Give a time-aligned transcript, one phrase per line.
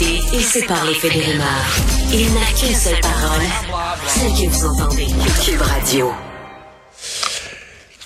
[0.00, 1.46] et sépare les faits des rumeurs.
[2.12, 3.42] Il n'a qu'une seule parole,
[4.06, 5.06] celle que vous entendez.
[5.44, 6.33] Cube Radio.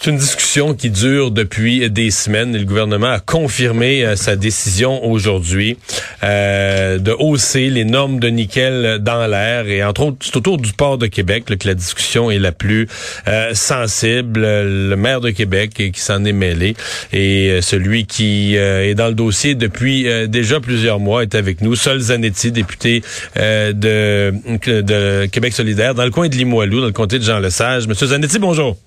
[0.09, 2.57] Une discussion qui dure depuis des semaines.
[2.57, 5.77] Le gouvernement a confirmé euh, sa décision aujourd'hui
[6.23, 9.67] euh, de hausser les normes de nickel dans l'air.
[9.67, 12.89] Et entre autres, c'est autour du port de Québec que la discussion est la plus
[13.27, 14.41] euh, sensible.
[14.41, 16.75] Le maire de Québec qui s'en est mêlé
[17.13, 21.61] et euh, celui qui euh, est dans le dossier depuis déjà plusieurs mois est avec
[21.61, 21.77] nous.
[21.77, 23.03] Sol Zanetti, député
[23.37, 24.33] de,
[24.81, 27.87] de Québec solidaire dans le coin de Limoilou, dans le comté de Jean-Lesage.
[27.87, 28.79] Monsieur Zanetti, bonjour.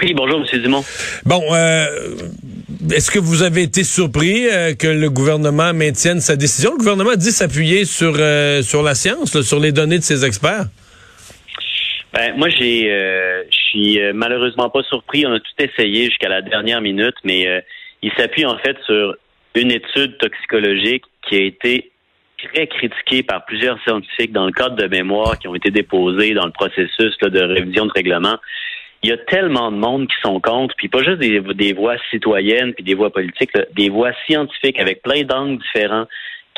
[0.00, 0.82] Oui, bonjour, Monsieur Dumont.
[1.24, 1.86] Bon, euh,
[2.90, 6.72] est-ce que vous avez été surpris euh, que le gouvernement maintienne sa décision?
[6.72, 10.24] Le gouvernement dit s'appuyer sur euh, sur la science, là, sur les données de ses
[10.24, 10.64] experts.
[12.14, 12.88] Ben, moi, j'ai,
[13.50, 15.26] je suis malheureusement pas surpris.
[15.26, 17.46] On a tout essayé jusqu'à la dernière minute, mais
[18.02, 19.14] il s'appuie en fait sur
[19.54, 21.90] une étude toxicologique qui a été
[22.52, 26.44] très critiquée par plusieurs scientifiques dans le cadre de mémoires qui ont été déposés dans
[26.44, 28.36] le processus là, de révision de règlement
[29.02, 31.96] il y a tellement de monde qui sont contre, puis pas juste des, des voix
[32.10, 36.06] citoyennes, puis des voix politiques, des voix scientifiques avec plein d'angles différents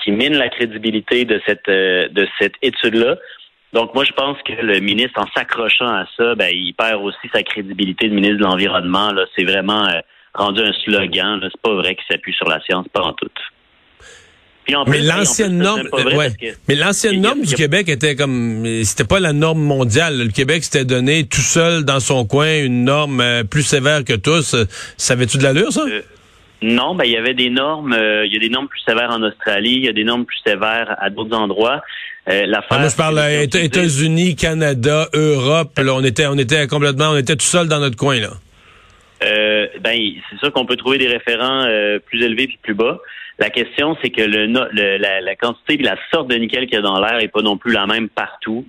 [0.03, 3.16] qui minent la crédibilité de cette euh, cette étude-là.
[3.72, 7.28] Donc moi je pense que le ministre, en s'accrochant à ça, ben, il perd aussi
[7.33, 9.10] sa crédibilité de ministre de l'environnement.
[9.12, 10.00] Là, c'est vraiment euh,
[10.34, 11.41] rendu un slogan.
[11.43, 13.31] C'est pas vrai qu'il s'appuie sur la science, pas en tout
[14.86, 15.88] mais l'ancienne norme,
[16.69, 20.19] mais l'ancienne norme du Québec était comme, c'était pas la norme mondiale.
[20.19, 24.14] Le Québec s'était donné tout seul dans son coin une norme euh, plus sévère que
[24.14, 24.56] tous.
[24.97, 25.84] Savais-tu de l'allure ça?
[25.86, 26.00] Euh,
[26.62, 27.92] Non, ben il y avait des normes.
[27.92, 29.74] Euh, il y a des normes plus sévères en Australie.
[29.74, 31.82] Il y a des normes plus sévères à d'autres endroits.
[32.26, 35.78] la ah, moi, je parle États-Unis, Canada, Europe.
[35.78, 38.30] Là, on était, on était complètement, on était tout seul dans notre coin là.
[39.20, 39.98] ben,
[40.30, 41.66] c'est sûr qu'on peut trouver des référents
[42.06, 42.98] plus élevés puis plus bas.
[43.39, 44.47] La question, c'est que le,
[44.99, 47.56] la, quantité et la sorte de nickel qu'il y a dans l'air n'est pas non
[47.56, 48.65] plus la même partout.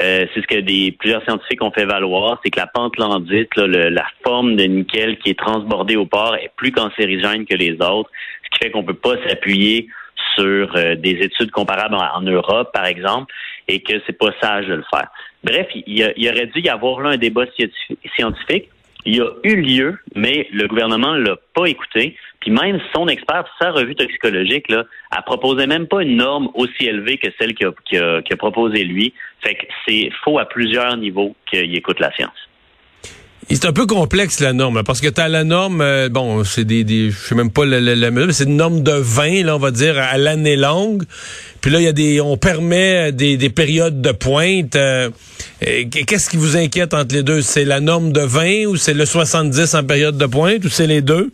[0.00, 3.56] Euh, c'est ce que des plusieurs scientifiques ont fait valoir, c'est que la pente landite,
[3.56, 8.10] la forme de nickel qui est transbordée au port est plus cancérigène que les autres,
[8.44, 9.88] ce qui fait qu'on peut pas s'appuyer
[10.36, 13.32] sur euh, des études comparables en, Europe, par exemple,
[13.66, 15.08] et que c'est pas sage de le faire.
[15.42, 17.44] Bref, il, y aurait dû y avoir là un débat
[18.16, 18.68] scientifique.
[19.10, 22.14] Il a eu lieu, mais le gouvernement l'a pas écouté.
[22.40, 24.84] Puis même son expert, sa revue toxicologique, là,
[25.16, 29.14] elle proposait même pas une norme aussi élevée que celle qu'il a, a, proposée lui.
[29.40, 32.47] Fait que c'est faux à plusieurs niveaux qu'il écoute la science.
[33.50, 36.64] C'est un peu complexe la norme, parce que tu as la norme, euh, bon, c'est
[36.64, 39.56] des, des, je sais même pas la, la, mais c'est une norme de 20, là,
[39.56, 41.04] on va dire, à l'année longue.
[41.60, 44.76] Puis là, il y a des, on permet des, des périodes de pointe.
[44.76, 45.10] Euh,
[45.60, 47.40] qu'est-ce qui vous inquiète entre les deux?
[47.40, 50.86] C'est la norme de 20 ou c'est le 70 en période de pointe ou c'est
[50.86, 51.32] les deux?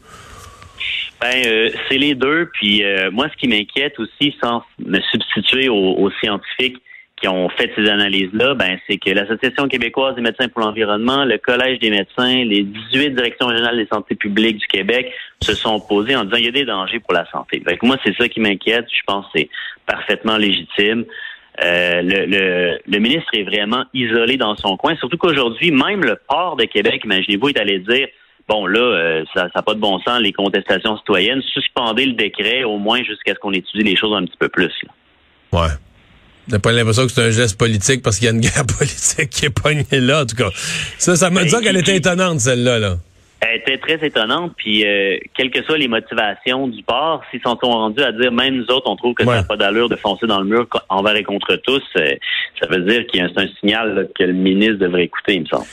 [1.20, 2.50] Ben, euh, c'est les deux.
[2.54, 6.76] Puis euh, moi, ce qui m'inquiète aussi, sans me substituer aux, scientifiques
[7.16, 11.38] qui ont fait ces analyses-là, ben, c'est que l'Association québécoise des médecins pour l'environnement, le
[11.38, 16.16] Collège des médecins, les 18 directions régionales des santé publiques du Québec se sont opposés
[16.16, 17.62] en disant qu'il y a des dangers pour la santé.
[17.66, 18.86] Fait moi, c'est ça qui m'inquiète.
[18.90, 19.48] Je pense que c'est
[19.86, 21.04] parfaitement légitime.
[21.62, 26.56] Euh, le, le, ministre est vraiment isolé dans son coin, surtout qu'aujourd'hui, même le port
[26.56, 28.08] de Québec, imaginez-vous, est allé dire
[28.48, 31.42] bon, là, euh, ça n'a pas de bon sens, les contestations citoyennes.
[31.42, 34.72] Suspendez le décret, au moins jusqu'à ce qu'on étudie les choses un petit peu plus.
[34.82, 35.60] Là.
[35.60, 35.68] Ouais.
[36.50, 39.30] T'as pas l'impression que c'est un geste politique parce qu'il y a une guerre politique
[39.30, 40.50] qui est pognée là, en tout cas.
[40.98, 42.78] Ça, ça m'a dit qu'elle était étonnante, celle-là.
[42.78, 42.96] Là.
[43.40, 47.58] Elle était très étonnante, puis euh, quelles que soient les motivations du port, s'ils s'en
[47.58, 49.96] sont rendus à dire, même nous autres, on trouve que ça n'a pas d'allure de
[49.96, 52.14] foncer dans le mur envers et contre tous, euh,
[52.60, 55.46] ça veut dire qu'il y a un, signal que le ministre devrait écouter, il me
[55.46, 55.66] semble.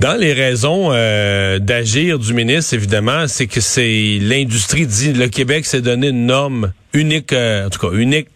[0.00, 5.64] Dans les raisons euh, d'agir du ministre, évidemment, c'est que c'est l'industrie dit le Québec
[5.64, 8.26] s'est donné une norme unique, euh, en tout cas unique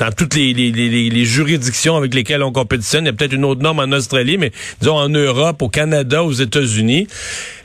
[0.00, 3.04] dans toutes les, les, les, juridictions avec lesquelles on compétitionne.
[3.04, 4.50] Il y a peut-être une autre norme en Australie, mais
[4.80, 7.06] disons en Europe, au Canada, aux États-Unis.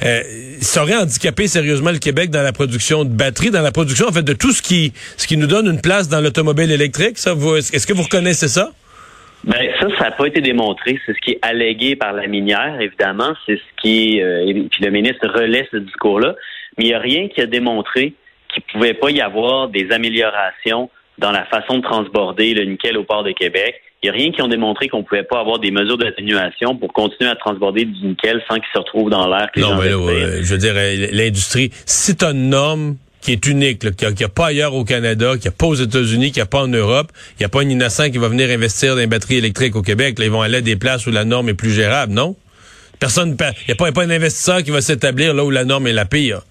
[0.03, 0.21] Euh,
[0.59, 4.11] ça aurait handicapé sérieusement le Québec dans la production de batteries, dans la production en
[4.11, 7.17] fait de tout ce qui ce qui nous donne une place dans l'automobile électrique.
[7.17, 8.71] Ça, est-ce que vous reconnaissez ça?
[9.45, 10.99] Ben ça, ça n'a pas été démontré.
[11.05, 13.33] C'est ce qui est allégué par la minière, évidemment.
[13.45, 16.35] C'est ce qui euh, puis le ministre relaie ce discours-là.
[16.77, 18.13] Mais il n'y a rien qui a démontré
[18.49, 22.97] qu'il ne pouvait pas y avoir des améliorations dans la façon de transborder le nickel
[22.97, 23.81] au port de Québec.
[24.03, 26.75] Il n'y a rien qui a démontré qu'on ne pouvait pas avoir des mesures d'atténuation
[26.75, 29.49] pour continuer à transborder du nickel sans qu'il se retrouve dans l'air.
[29.57, 30.73] Non, mais là, je veux dire,
[31.11, 35.31] l'industrie, si tu une norme qui est unique, qu'il n'y a, pas ailleurs au Canada,
[35.33, 37.11] qu'il n'y a pas aux États-Unis, qu'il n'y a pas en Europe.
[37.31, 39.81] Il n'y a pas un innocent qui va venir investir dans les batteries électriques au
[39.81, 40.19] Québec.
[40.19, 42.35] Là, ils vont aller à des places où la norme est plus gérable, non?
[42.99, 45.93] Personne, il n'y a, pas un investisseur qui va s'établir là où la norme est
[45.93, 46.41] la pire.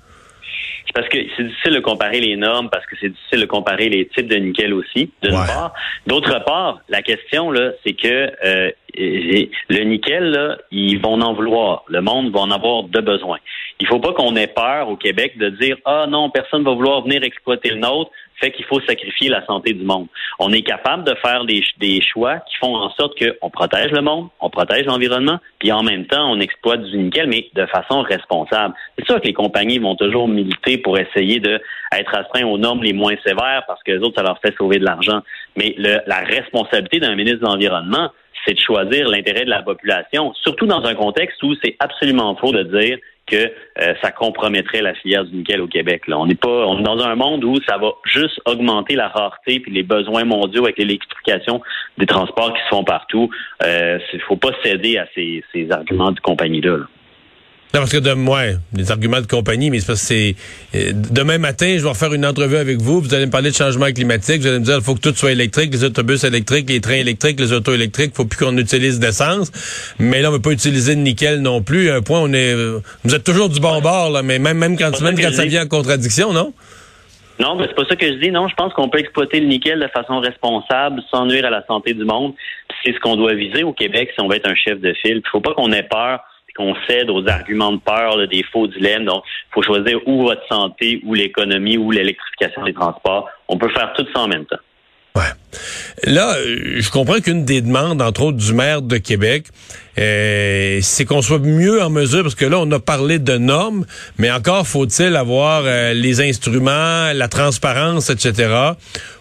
[0.95, 4.07] Parce que c'est difficile de comparer les normes, parce que c'est difficile de comparer les
[4.07, 5.75] types de nickel aussi, d'une part.
[6.07, 11.85] D'autre part, la question, là, c'est que euh, le nickel, là, ils vont en vouloir.
[11.89, 13.39] Le monde va en avoir de besoin.
[13.81, 17.03] Il faut pas qu'on ait peur au Québec de dire Ah non, personne va vouloir
[17.03, 18.11] venir exploiter le nôtre
[18.41, 20.07] fait qu'il faut sacrifier la santé du monde.
[20.39, 24.03] On est capable de faire des, des choix qui font en sorte qu'on protège le
[24.03, 28.03] monde, on protège l'environnement, puis en même temps, on exploite du nickel, mais de façon
[28.03, 28.75] responsable.
[28.99, 32.93] C'est sûr que les compagnies vont toujours militer pour essayer d'être astreints aux normes les
[32.93, 35.21] moins sévères parce que les autres, ça leur fait sauver de l'argent.
[35.57, 38.11] Mais le, la responsabilité d'un ministre de l'Environnement,
[38.47, 42.53] c'est de choisir l'intérêt de la population, surtout dans un contexte où c'est absolument faux
[42.53, 46.07] de dire que euh, ça compromettrait la filière du nickel au Québec.
[46.09, 46.19] Là.
[46.19, 49.61] On n'est pas on est dans un monde où ça va juste augmenter la rareté
[49.61, 51.63] puis les besoins mondiaux avec l'électrification
[51.97, 53.31] des transports qui se font partout.
[53.63, 56.77] Il euh, ne faut pas céder à ces, ces arguments de compagnie-là.
[56.77, 56.85] là
[57.73, 60.37] non, parce que de moi, les arguments de compagnie, mais c'est parce que c'est
[60.77, 63.01] euh, demain matin, je vais refaire une entrevue avec vous.
[63.01, 64.43] Vous allez me parler de changement climatique.
[64.43, 66.95] Vous allez me dire, il faut que tout soit électrique, les autobus électriques, les trains
[66.95, 68.15] électriques, les autos électriques.
[68.15, 69.51] Faut plus qu'on utilise d'essence.
[69.99, 71.91] Mais là, on ne peut pas utiliser de nickel non plus.
[71.91, 75.01] un point, on est, vous êtes toujours du bon bord, là, mais même, même quand,
[75.01, 76.53] même quand ça vient en contradiction, non?
[77.41, 78.31] Non, mais c'est pas ça que je dis.
[78.31, 81.67] Non, je pense qu'on peut exploiter le nickel de façon responsable, sans nuire à la
[81.67, 82.35] santé du monde.
[82.85, 85.23] C'est ce qu'on doit viser au Québec si on veut être un chef de file.
[85.25, 86.21] Il faut pas qu'on ait peur
[86.57, 89.05] qu'on cède aux arguments de peur, des faux dilemmes.
[89.05, 93.29] Donc, faut choisir ou votre santé, ou l'économie, ou l'électrification des transports.
[93.49, 94.59] On peut faire tout ça en même temps.
[95.17, 95.23] Ouais.
[96.03, 99.47] Là, euh, je comprends qu'une des demandes, entre autres, du maire de Québec,
[99.97, 103.87] euh, c'est qu'on soit mieux en mesure, parce que là, on a parlé de normes,
[104.19, 108.73] mais encore faut-il avoir euh, les instruments, la transparence, etc.,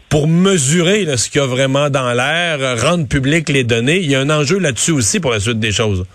[0.09, 3.99] pour mesurer ce qu'il y a vraiment dans l'air, rendre public les données.
[3.99, 6.05] Il y a un enjeu là-dessus aussi pour la suite des choses.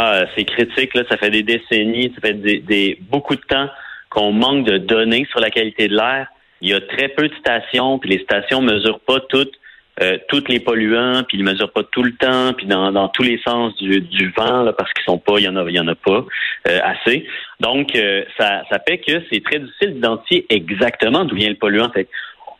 [0.00, 0.94] Ah, c'est critique.
[0.94, 3.68] Là, ça fait des décennies, ça fait des, beaucoup de temps
[4.10, 6.28] qu'on manque de données sur la qualité de l'air.
[6.60, 9.54] Il y a très peu de stations, puis les stations mesurent pas toutes
[10.00, 13.24] euh, toutes les polluants, puis ils mesurent pas tout le temps, puis dans, dans tous
[13.24, 15.74] les sens du, du vent, là, parce qu'ils sont pas, il y en a, il
[15.74, 16.24] y en a pas
[16.68, 17.26] euh, assez.
[17.58, 21.90] Donc euh, ça, ça fait que c'est très difficile d'identifier exactement d'où vient le polluant.
[21.90, 22.08] Fait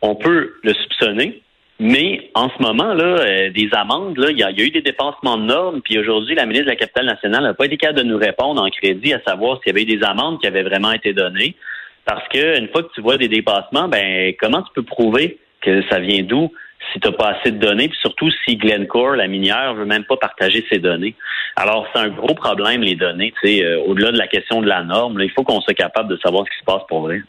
[0.01, 1.41] on peut le soupçonner,
[1.79, 5.37] mais en ce moment, là, euh, des amendes, là, il y, a eu des dépassements
[5.37, 8.03] de normes, puis aujourd'hui, la ministre de la Capitale nationale n'a pas été capable de
[8.03, 10.91] nous répondre en crédit à savoir s'il y avait eu des amendes qui avaient vraiment
[10.91, 11.55] été données.
[12.03, 15.81] Parce que une fois que tu vois des dépassements, ben comment tu peux prouver que
[15.89, 16.51] ça vient d'où
[16.91, 20.05] si tu n'as pas assez de données, puis surtout si Glencore, la minière, veut même
[20.05, 21.15] pas partager ses données?
[21.55, 23.33] Alors, c'est un gros problème, les données.
[23.41, 26.09] Tu sais, euh, au-delà de la question de la norme, il faut qu'on soit capable
[26.09, 27.21] de savoir ce qui se passe pour vrai.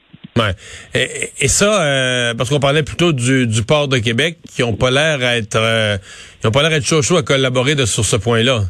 [0.95, 5.23] Et, ça, euh, parce qu'on parlait plutôt du, port de Québec, qui ont pas l'air
[5.23, 5.97] à être, euh,
[6.43, 8.61] ils ont pas l'air être chaud chaud à collaborer de, sur ce point-là.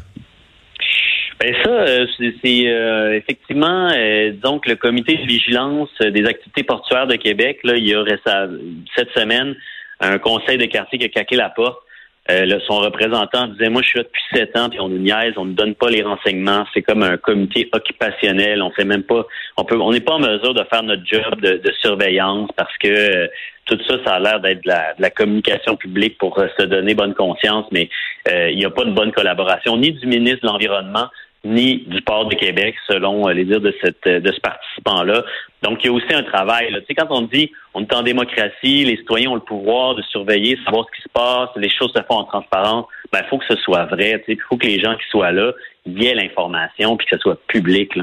[1.39, 2.05] Ben ça, euh,
[2.43, 3.89] c'est effectivement,
[4.43, 8.47] donc le comité de vigilance des activités portuaires de Québec, là, il y ça,
[8.95, 9.55] cette semaine
[9.99, 11.79] un conseil de quartier qui a caqué la porte
[12.31, 15.33] euh, son représentant disait moi je suis là depuis sept ans puis on nous niaise,
[15.37, 19.25] on ne donne pas les renseignements, c'est comme un comité occupationnel, on fait même pas,
[19.57, 22.87] on peut, on n'est pas en mesure de faire notre job de, surveillance parce que
[22.87, 23.27] euh,
[23.65, 27.13] tout ça, ça a l'air d'être de la, communication publique pour euh, se donner bonne
[27.13, 27.89] conscience, mais
[28.27, 31.07] il n'y a pas de bonne collaboration ni du ministre de l'environnement
[31.43, 35.23] ni du port de Québec, selon les dires de, cette, de ce participant-là.
[35.63, 36.67] Donc, il y a aussi un travail.
[36.67, 40.01] Tu sais, quand on dit on est en démocratie, les citoyens ont le pouvoir de
[40.03, 43.37] surveiller, savoir ce qui se passe, les choses se font en transparence, ben, il faut
[43.37, 44.23] que ce soit vrai.
[44.27, 45.51] Il faut que les gens qui soient là,
[45.87, 47.93] aient l'information puis que ce soit public.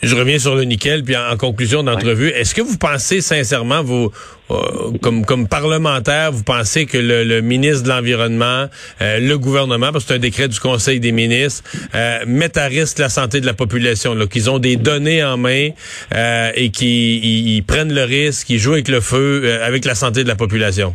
[0.00, 4.12] Je reviens sur le nickel, puis en, conclusion d'entrevue, est-ce que vous pensez sincèrement, vous,
[4.50, 4.54] euh,
[5.02, 8.66] comme, comme parlementaire, vous pensez que le, ministre de l'Environnement,
[9.02, 12.66] euh, le gouvernement, parce que c'est un décret du Conseil des ministres, euh, mettent à
[12.66, 15.70] risque la santé de la population, qu'ils ont des données en main
[16.54, 20.36] et qu'ils prennent le risque, qu'ils jouent avec le feu, avec la santé de la
[20.36, 20.94] population?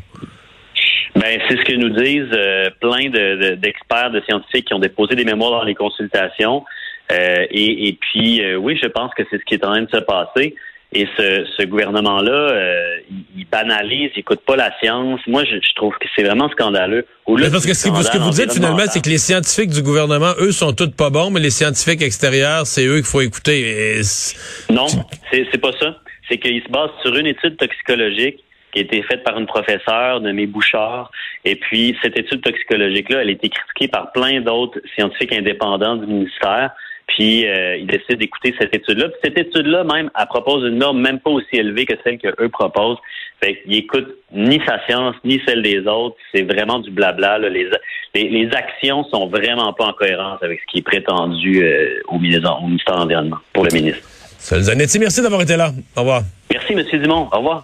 [1.16, 3.10] Ben, c'est ce que nous disent plein
[3.58, 6.64] d'experts, de, de scientifiques qui ont déposé des mémoires dans les consultations.
[7.12, 9.90] Euh, et, puis, euh, oui, je pense que c'est ce qui est en train de
[9.90, 10.56] se passer.
[10.96, 12.98] Et ce, gouvernement-là, euh,
[13.36, 15.20] il banalise, il écoute pas la science.
[15.26, 17.06] Moi, je, trouve que c'est vraiment scandaleux.
[17.26, 20.72] parce que ce, que vous dites finalement, c'est que les scientifiques du gouvernement, eux, sont
[20.72, 24.02] tous pas bons, mais les scientifiques extérieurs, c'est eux qu'il faut écouter.
[24.70, 24.86] non,
[25.32, 25.98] c'est pas ça.
[26.30, 30.20] C'est qu'ils se basent sur une étude toxicologique qui a été faite par une professeure
[30.22, 31.12] nommée Bouchard.
[31.46, 36.08] Et puis, cette étude toxicologique-là, elle a été critiquée par plein d'autres scientifiques indépendants du
[36.08, 36.72] ministère.
[37.08, 39.10] Puis euh, ils décident d'écouter cette étude-là.
[39.10, 42.50] Puis cette étude-là, même, elle propose une norme même pas aussi élevée que celle qu'eux
[42.50, 42.98] proposent.
[43.44, 46.16] Fait qu'ils écoutent ni sa science, ni celle des autres.
[46.34, 47.38] C'est vraiment du blabla.
[47.40, 47.70] Les,
[48.16, 52.58] les, actions sont vraiment pas en cohérence avec ce qui est prétendu euh, au, ministère,
[52.62, 54.08] au ministère de l'Environnement, pour le ministre.
[54.40, 55.72] Zanetti, merci d'avoir été là.
[55.96, 56.24] Au revoir.
[56.52, 57.02] Merci, M.
[57.02, 57.30] Dumont.
[57.32, 57.62] Au revoir.